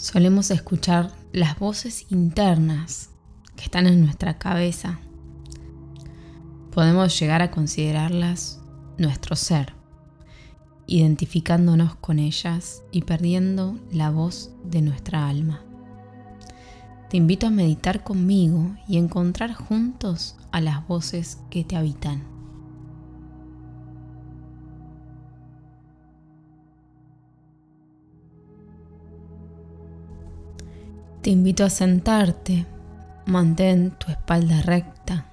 Solemos 0.00 0.50
escuchar 0.50 1.12
las 1.30 1.58
voces 1.58 2.06
internas 2.08 3.10
que 3.54 3.64
están 3.64 3.86
en 3.86 4.00
nuestra 4.02 4.38
cabeza. 4.38 4.98
Podemos 6.70 7.20
llegar 7.20 7.42
a 7.42 7.50
considerarlas 7.50 8.62
nuestro 8.96 9.36
ser, 9.36 9.74
identificándonos 10.86 11.96
con 11.96 12.18
ellas 12.18 12.82
y 12.90 13.02
perdiendo 13.02 13.78
la 13.92 14.10
voz 14.10 14.52
de 14.64 14.80
nuestra 14.80 15.28
alma. 15.28 15.62
Te 17.10 17.18
invito 17.18 17.48
a 17.48 17.50
meditar 17.50 18.02
conmigo 18.02 18.74
y 18.88 18.96
encontrar 18.96 19.52
juntos 19.52 20.36
a 20.50 20.62
las 20.62 20.88
voces 20.88 21.40
que 21.50 21.62
te 21.62 21.76
habitan. 21.76 22.39
Te 31.22 31.28
invito 31.28 31.64
a 31.64 31.68
sentarte, 31.68 32.64
mantén 33.26 33.90
tu 33.90 34.10
espalda 34.10 34.62
recta, 34.62 35.26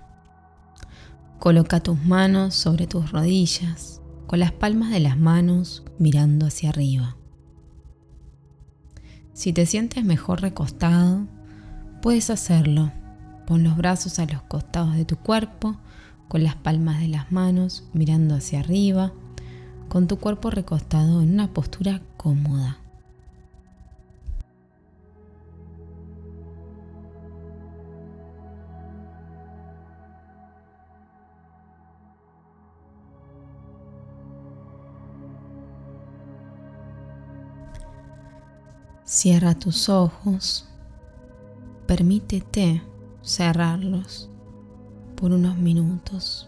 coloca 1.39 1.79
tus 1.79 2.03
manos 2.03 2.55
sobre 2.55 2.87
tus 2.87 3.09
rodillas, 3.13 4.01
con 4.25 4.39
las 4.39 4.51
palmas 4.51 4.91
de 4.91 4.99
las 4.99 5.17
manos 5.17 5.85
mirando 5.97 6.47
hacia 6.47 6.71
arriba. 6.71 7.15
Si 9.31 9.53
te 9.53 9.65
sientes 9.65 10.03
mejor 10.03 10.41
recostado, 10.41 11.25
puedes 12.01 12.29
hacerlo. 12.31 12.91
Pon 13.45 13.63
los 13.63 13.77
brazos 13.77 14.19
a 14.19 14.25
los 14.25 14.41
costados 14.41 14.93
de 14.97 15.05
tu 15.05 15.15
cuerpo, 15.15 15.77
con 16.27 16.43
las 16.43 16.55
palmas 16.55 16.99
de 16.99 17.07
las 17.07 17.31
manos 17.31 17.87
mirando 17.93 18.35
hacia 18.35 18.59
arriba, 18.59 19.13
con 19.87 20.07
tu 20.07 20.17
cuerpo 20.17 20.49
recostado 20.49 21.21
en 21.21 21.31
una 21.31 21.53
postura 21.53 22.01
cómoda. 22.17 22.79
Cierra 39.19 39.55
tus 39.55 39.89
ojos, 39.89 40.69
permítete 41.87 42.83
cerrarlos 43.23 44.29
por 45.15 45.31
unos 45.31 45.57
minutos. 45.57 46.47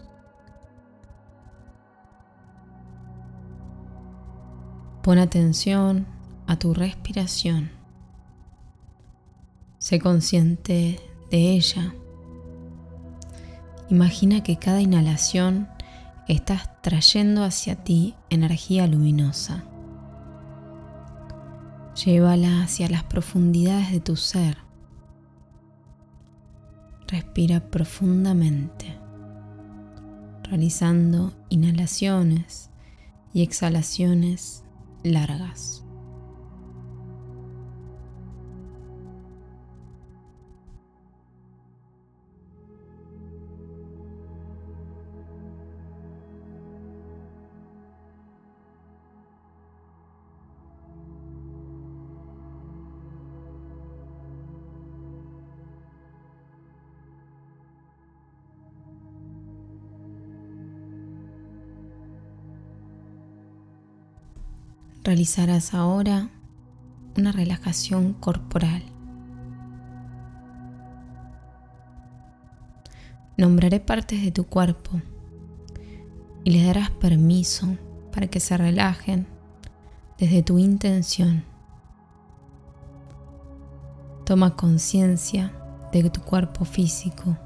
Pon 5.02 5.18
atención 5.18 6.06
a 6.46 6.60
tu 6.60 6.72
respiración. 6.72 7.72
Sé 9.78 9.98
consciente 9.98 11.00
de 11.32 11.50
ella. 11.50 11.92
Imagina 13.88 14.44
que 14.44 14.58
cada 14.58 14.80
inhalación 14.80 15.68
estás 16.28 16.80
trayendo 16.82 17.42
hacia 17.42 17.82
ti 17.82 18.14
energía 18.30 18.86
luminosa. 18.86 19.64
Llévala 22.04 22.62
hacia 22.62 22.88
las 22.88 23.04
profundidades 23.04 23.92
de 23.92 24.00
tu 24.00 24.16
ser. 24.16 24.56
Respira 27.06 27.60
profundamente, 27.60 28.96
realizando 30.44 31.34
inhalaciones 31.50 32.70
y 33.34 33.42
exhalaciones 33.42 34.64
largas. 35.02 35.84
Realizarás 65.04 65.74
ahora 65.74 66.28
una 67.16 67.32
relajación 67.32 68.12
corporal. 68.14 68.82
Nombraré 73.36 73.80
partes 73.80 74.22
de 74.22 74.32
tu 74.32 74.44
cuerpo 74.44 75.00
y 76.44 76.50
les 76.50 76.66
darás 76.66 76.90
permiso 76.90 77.76
para 78.12 78.26
que 78.26 78.40
se 78.40 78.56
relajen 78.56 79.26
desde 80.18 80.42
tu 80.42 80.58
intención. 80.58 81.44
Toma 84.24 84.56
conciencia 84.56 85.52
de 85.92 86.08
tu 86.10 86.20
cuerpo 86.20 86.64
físico, 86.64 87.36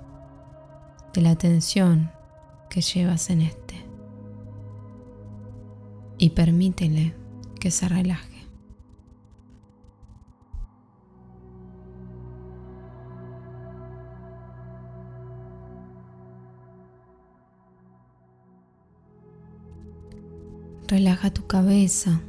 de 1.13 1.23
la 1.23 1.37
tensión 1.37 2.11
que 2.69 2.81
llevas 2.81 3.31
en 3.31 3.43
este 3.43 3.85
y 6.19 6.31
permítele 6.31 7.24
que 7.65 7.71
se 7.71 7.89
relaje. 7.89 8.47
Relaja 20.87 21.31
tu 21.31 21.47
cabeza. 21.47 22.21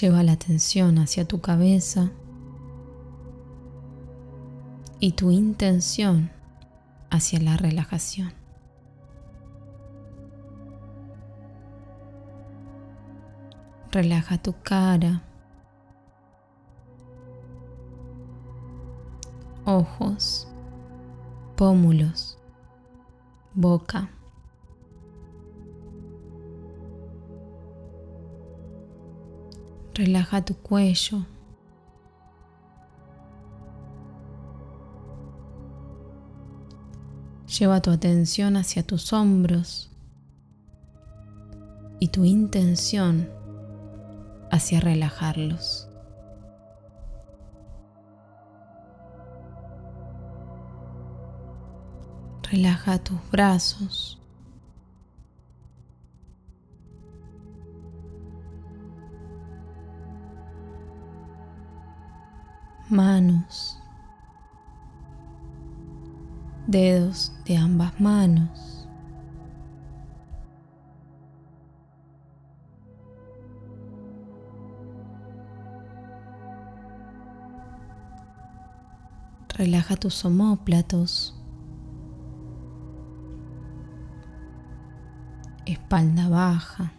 Lleva 0.00 0.22
la 0.22 0.32
atención 0.32 0.96
hacia 0.96 1.26
tu 1.26 1.42
cabeza 1.42 2.10
y 4.98 5.12
tu 5.12 5.30
intención 5.30 6.30
hacia 7.10 7.38
la 7.38 7.58
relajación. 7.58 8.43
Relaja 13.94 14.38
tu 14.38 14.52
cara, 14.64 15.22
ojos, 19.64 20.48
pómulos, 21.54 22.36
boca. 23.54 24.10
Relaja 29.94 30.44
tu 30.44 30.56
cuello. 30.56 31.24
Lleva 37.46 37.80
tu 37.80 37.92
atención 37.92 38.56
hacia 38.56 38.84
tus 38.84 39.12
hombros 39.12 39.88
y 42.00 42.08
tu 42.08 42.24
intención 42.24 43.43
hacia 44.54 44.78
relajarlos. 44.78 45.88
Relaja 52.48 52.98
tus 52.98 53.18
brazos. 53.32 54.20
Manos. 62.88 63.76
Dedos 66.68 67.32
de 67.44 67.56
ambas 67.56 68.00
manos. 68.00 68.83
Relaja 79.56 79.94
tus 79.94 80.24
omóplatos, 80.24 81.32
espalda 85.64 86.28
baja. 86.28 86.92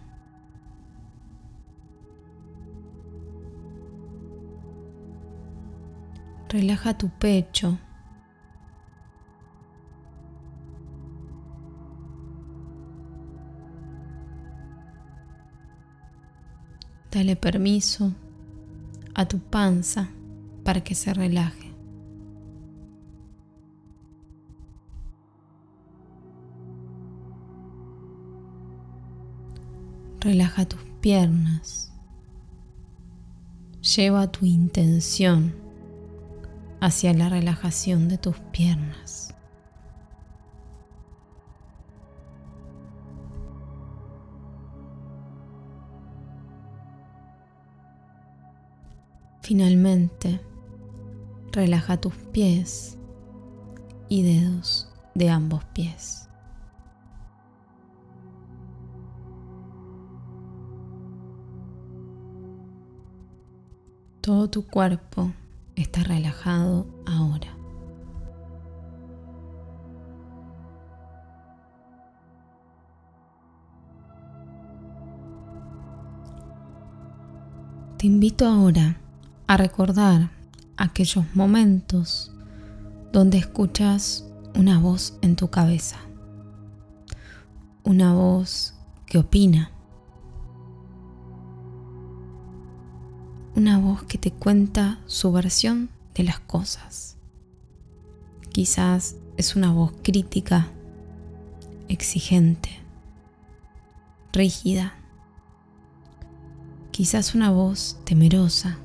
Relaja 6.47 6.97
tu 6.97 7.09
pecho. 7.09 7.77
Dale 17.11 17.35
permiso 17.35 18.13
a 19.13 19.25
tu 19.25 19.39
panza 19.39 20.07
para 20.63 20.81
que 20.81 20.95
se 20.95 21.13
relaje. 21.13 21.64
Relaja 30.25 30.65
tus 30.65 30.81
piernas. 31.01 31.93
Lleva 33.95 34.31
tu 34.31 34.47
intención 34.47 35.53
hacia 36.81 37.13
la 37.13 37.29
relajación 37.29 38.07
de 38.09 38.17
tus 38.17 38.39
piernas. 38.51 39.35
Finalmente, 49.43 50.41
relaja 51.51 51.97
tus 51.97 52.15
pies 52.15 52.97
y 54.09 54.23
dedos 54.23 54.91
de 55.13 55.29
ambos 55.29 55.63
pies. 55.65 56.24
Todo 64.25 64.49
tu 64.49 64.65
cuerpo 64.65 65.31
está 65.75 66.01
relajado 66.01 66.87
ahora. 67.05 67.55
Te 77.99 78.07
invito 78.07 78.47
ahora 78.47 78.97
a 79.45 79.57
recordar 79.57 80.31
aquellos 80.75 81.23
momentos 81.35 82.31
donde 83.11 83.37
escuchas 83.37 84.25
una 84.55 84.79
voz 84.79 85.19
en 85.21 85.35
tu 85.35 85.51
cabeza, 85.51 85.97
una 87.83 88.15
voz 88.15 88.73
que 89.05 89.19
opina, 89.19 89.69
una 93.55 93.79
voz 93.79 94.03
que 94.03 94.17
te 94.17 94.31
cuenta 94.31 94.99
su 95.05 95.31
versión 95.31 95.89
de 96.13 96.23
las 96.23 96.39
cosas. 96.39 97.17
Quizás 98.51 99.15
es 99.37 99.55
una 99.55 99.71
voz 99.71 99.93
crítica, 100.03 100.67
exigente, 101.87 102.69
rígida, 104.33 104.93
quizás 106.91 107.35
una 107.35 107.51
voz 107.51 107.97
temerosa 108.03 108.77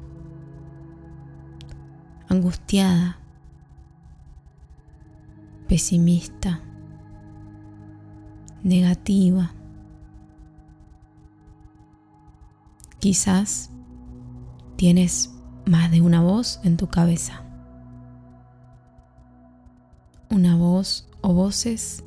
angustiada, 2.31 3.19
pesimista, 5.67 6.61
negativa. 8.63 9.53
Quizás 13.01 13.70
tienes 14.81 15.31
más 15.67 15.91
de 15.91 16.01
una 16.01 16.23
voz 16.23 16.59
en 16.65 16.79
tu 16.79 16.89
cabeza. 16.89 17.43
Una 20.31 20.57
voz 20.57 21.07
o 21.21 21.35
voces 21.35 22.03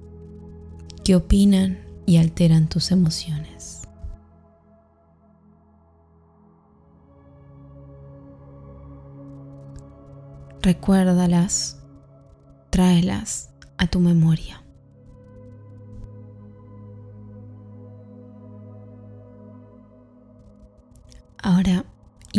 que 1.04 1.16
opinan 1.16 1.78
y 2.08 2.18
alteran 2.18 2.68
tus 2.68 2.92
emociones. 2.92 3.84
recuérdalas, 10.64 11.78
tráelas 12.70 13.52
a 13.78 13.86
tu 13.88 14.00
memoria. 14.00 14.63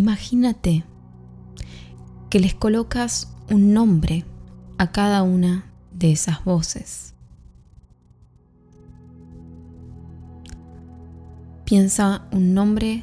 Imagínate 0.05 0.85
que 2.29 2.39
les 2.39 2.55
colocas 2.55 3.35
un 3.49 3.73
nombre 3.73 4.27
a 4.77 4.93
cada 4.93 5.23
una 5.23 5.65
de 5.93 6.13
esas 6.13 6.45
voces. 6.45 7.15
Piensa 11.65 12.29
un 12.33 12.53
nombre 12.53 13.03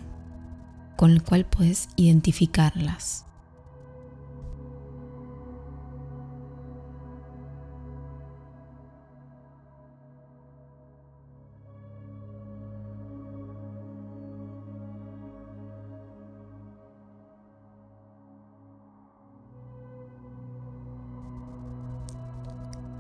con 0.96 1.10
el 1.10 1.24
cual 1.24 1.46
puedes 1.46 1.90
identificarlas. 1.96 3.26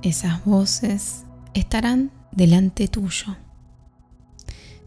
Esas 0.01 0.43
voces 0.45 1.25
estarán 1.53 2.11
delante 2.31 2.87
tuyo. 2.87 3.35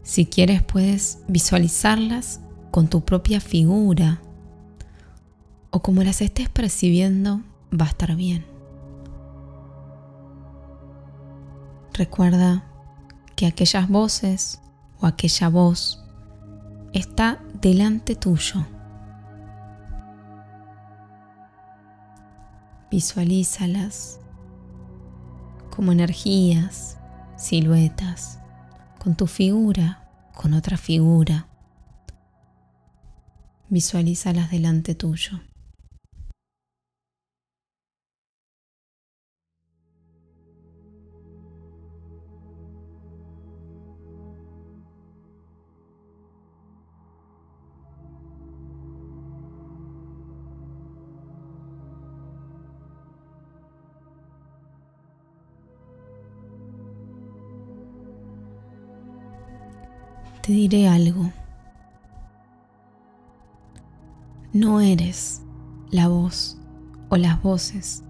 Si 0.03 0.25
quieres 0.25 0.61
puedes 0.61 1.19
visualizarlas 1.27 2.41
con 2.69 2.89
tu 2.89 3.05
propia 3.05 3.39
figura 3.39 4.21
o 5.71 5.81
como 5.81 6.03
las 6.03 6.21
estés 6.21 6.49
percibiendo 6.49 7.41
va 7.71 7.85
a 7.85 7.89
estar 7.89 8.13
bien. 8.15 8.45
Recuerda 11.93 12.65
que 13.37 13.47
aquellas 13.47 13.87
voces 13.87 14.59
o 14.99 15.05
aquella 15.05 15.47
voz 15.47 16.03
está 16.91 17.41
delante 17.61 18.15
tuyo. 18.15 18.65
Visualízalas 22.91 24.19
como 25.75 25.91
energías, 25.91 26.97
siluetas, 27.35 28.39
con 28.97 29.15
tu 29.15 29.27
figura, 29.27 30.07
con 30.33 30.53
otra 30.53 30.77
figura. 30.77 31.47
Visualízalas 33.69 34.51
delante 34.51 34.95
tuyo. 34.95 35.41
Te 60.45 60.51
diré 60.51 60.87
algo. 60.87 61.31
No 64.53 64.79
eres 64.79 65.41
la 65.89 66.07
voz 66.07 66.59
o 67.09 67.17
las 67.17 67.41
voces 67.41 68.03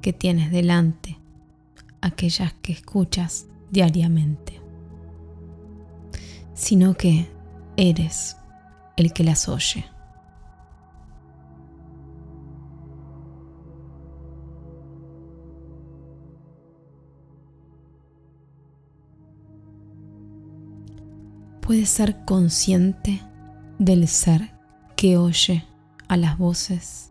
que 0.00 0.14
tienes 0.14 0.50
delante, 0.50 1.18
aquellas 2.00 2.54
que 2.62 2.72
escuchas 2.72 3.46
diariamente, 3.70 4.58
sino 6.54 6.94
que 6.94 7.30
eres 7.76 8.38
el 8.96 9.12
que 9.12 9.24
las 9.24 9.50
oye. 9.50 9.84
Puede 21.62 21.86
ser 21.86 22.24
consciente 22.24 23.22
del 23.78 24.08
ser 24.08 24.50
que 24.96 25.16
oye 25.16 25.64
a 26.08 26.16
las 26.16 26.36
voces. 26.36 27.10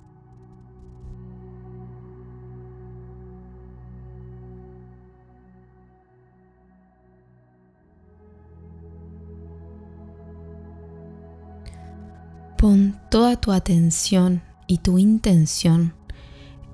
Pon 12.57 12.99
toda 13.09 13.37
tu 13.37 13.51
atención 13.53 14.43
y 14.67 14.77
tu 14.79 14.99
intención 14.99 15.95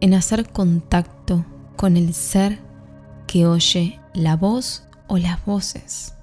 en 0.01 0.15
hacer 0.15 0.51
contacto 0.51 1.45
con 1.77 1.95
el 1.95 2.13
ser 2.13 2.59
que 3.27 3.45
oye 3.45 4.01
la 4.13 4.35
voz 4.35 4.83
o 5.07 5.17
las 5.17 5.45
voces. 5.45 6.16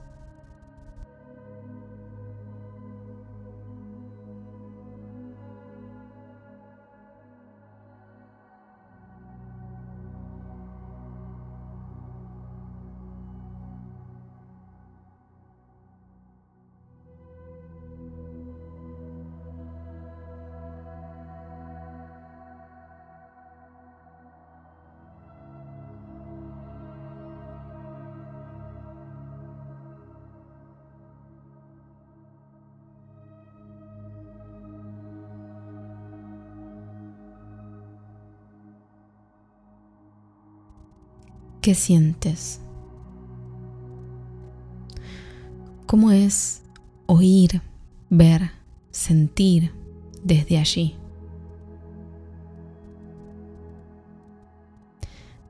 ¿Qué 41.64 41.74
sientes? 41.74 42.60
¿Cómo 45.86 46.10
es 46.10 46.62
oír, 47.06 47.62
ver, 48.10 48.50
sentir 48.90 49.72
desde 50.22 50.58
allí? 50.58 50.94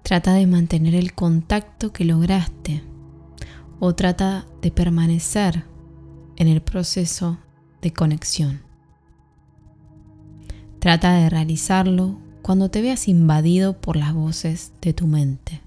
Trata 0.04 0.34
de 0.34 0.46
mantener 0.46 0.94
el 0.94 1.14
contacto 1.14 1.92
que 1.92 2.04
lograste 2.04 2.84
o 3.80 3.96
trata 3.96 4.46
de 4.62 4.70
permanecer 4.70 5.64
en 6.36 6.46
el 6.46 6.62
proceso 6.62 7.38
de 7.82 7.92
conexión. 7.92 8.62
Trata 10.78 11.14
de 11.14 11.28
realizarlo 11.28 12.20
cuando 12.40 12.70
te 12.70 12.82
veas 12.82 13.08
invadido 13.08 13.80
por 13.80 13.96
las 13.96 14.14
voces 14.14 14.72
de 14.80 14.92
tu 14.92 15.08
mente. 15.08 15.63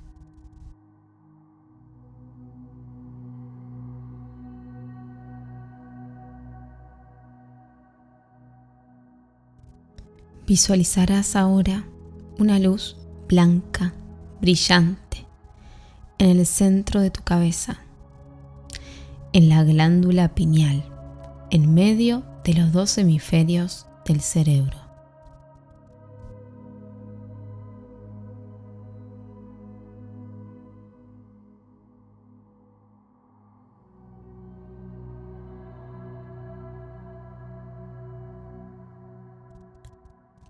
Visualizarás 10.48 11.36
ahora 11.36 11.84
una 12.40 12.58
luz 12.58 12.96
blanca, 13.28 13.94
brillante, 14.40 15.26
en 16.20 16.30
el 16.30 16.46
centro 16.46 17.02
de 17.02 17.12
tu 17.12 17.22
cabeza, 17.22 17.82
en 19.34 19.50
la 19.50 19.66
glándula 19.66 20.34
pineal, 20.36 20.86
en 21.52 21.74
medio 21.74 22.24
de 22.46 22.54
los 22.54 22.72
dos 22.72 22.98
hemisferios 22.98 23.88
del 24.06 24.22
cerebro. 24.22 24.87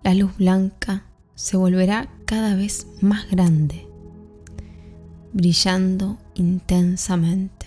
La 0.08 0.14
luz 0.14 0.38
blanca 0.38 1.02
se 1.34 1.58
volverá 1.58 2.08
cada 2.24 2.54
vez 2.54 2.86
más 3.02 3.30
grande, 3.30 3.86
brillando 5.34 6.16
intensamente. 6.32 7.66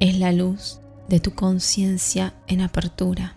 Es 0.00 0.18
la 0.18 0.32
luz 0.32 0.80
de 1.06 1.20
tu 1.20 1.34
conciencia 1.34 2.32
en 2.46 2.62
apertura. 2.62 3.36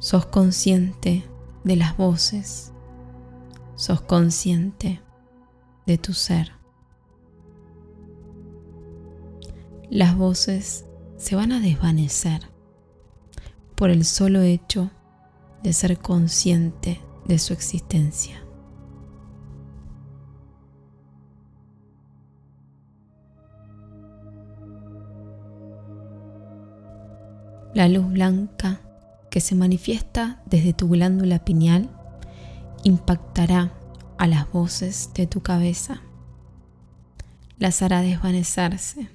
Sos 0.00 0.26
consciente 0.26 1.24
de 1.64 1.76
las 1.76 1.96
voces 1.96 2.74
sos 3.76 4.00
consciente 4.00 5.00
de 5.86 5.98
tu 5.98 6.12
ser. 6.14 6.52
Las 9.90 10.16
voces 10.16 10.86
se 11.16 11.36
van 11.36 11.52
a 11.52 11.60
desvanecer 11.60 12.50
por 13.76 13.90
el 13.90 14.04
solo 14.04 14.40
hecho 14.40 14.90
de 15.62 15.72
ser 15.72 15.98
consciente 15.98 17.00
de 17.26 17.38
su 17.38 17.52
existencia. 17.52 18.42
La 27.74 27.88
luz 27.88 28.08
blanca 28.08 28.80
que 29.30 29.40
se 29.40 29.54
manifiesta 29.54 30.42
desde 30.46 30.72
tu 30.72 30.88
glándula 30.88 31.44
pineal 31.44 31.95
impactará 32.86 33.72
a 34.16 34.28
las 34.28 34.52
voces 34.52 35.10
de 35.12 35.26
tu 35.26 35.40
cabeza, 35.42 36.02
las 37.58 37.82
hará 37.82 38.00
desvanecerse. 38.00 39.10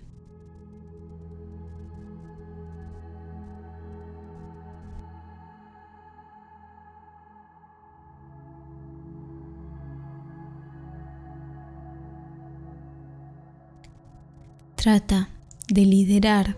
Trata 14.75 15.29
de 15.69 15.85
liderar 15.85 16.57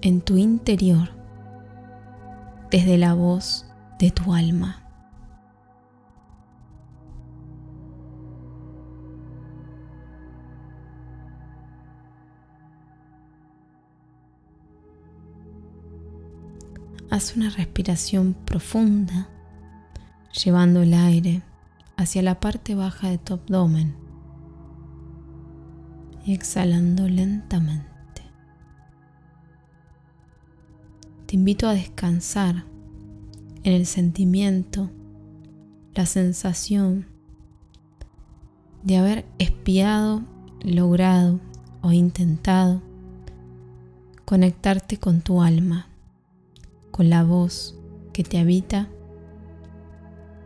en 0.00 0.22
tu 0.22 0.38
interior 0.38 1.10
desde 2.70 2.96
la 2.96 3.12
voz 3.12 3.66
de 3.98 4.10
tu 4.10 4.32
alma. 4.32 4.83
Haz 17.14 17.36
una 17.36 17.48
respiración 17.48 18.34
profunda, 18.34 19.28
llevando 20.32 20.82
el 20.82 20.94
aire 20.94 21.42
hacia 21.96 22.22
la 22.22 22.40
parte 22.40 22.74
baja 22.74 23.08
de 23.08 23.18
tu 23.18 23.34
abdomen 23.34 23.94
y 26.26 26.34
exhalando 26.34 27.06
lentamente. 27.06 28.22
Te 31.26 31.36
invito 31.36 31.68
a 31.68 31.74
descansar 31.74 32.64
en 33.62 33.72
el 33.74 33.86
sentimiento, 33.86 34.90
la 35.94 36.06
sensación 36.06 37.06
de 38.82 38.96
haber 38.96 39.24
espiado, 39.38 40.24
logrado 40.64 41.38
o 41.80 41.92
intentado 41.92 42.82
conectarte 44.24 44.98
con 44.98 45.20
tu 45.20 45.40
alma 45.40 45.93
con 46.94 47.10
la 47.10 47.24
voz 47.24 47.76
que 48.12 48.22
te 48.22 48.38
habita 48.38 48.88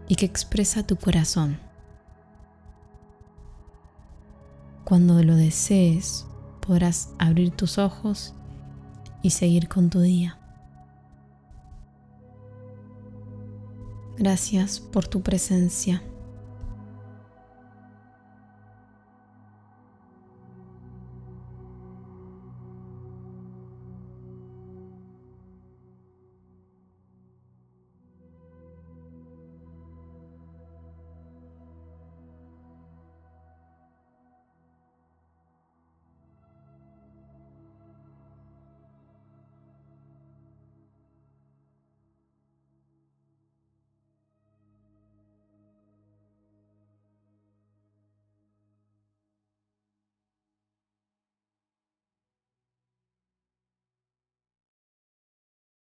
y 0.09 0.15
que 0.15 0.25
expresa 0.25 0.83
tu 0.83 0.97
corazón. 0.97 1.61
Cuando 4.85 5.23
lo 5.23 5.37
desees, 5.37 6.27
podrás 6.67 7.13
abrir 7.19 7.51
tus 7.51 7.77
ojos 7.77 8.33
y 9.23 9.29
seguir 9.29 9.69
con 9.69 9.91
tu 9.91 10.01
día. 10.01 10.39
Gracias 14.17 14.81
por 14.81 15.07
tu 15.07 15.21
presencia. 15.21 16.03